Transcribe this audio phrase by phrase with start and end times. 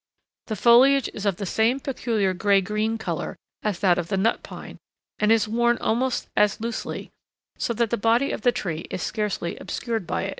[0.47, 4.41] The foliage is of the same peculiar gray green color as that of the Nut
[4.41, 4.79] Pine,
[5.19, 7.11] and is worn about as loosely,
[7.59, 10.29] so that the body of the tree is scarcely obscured by it.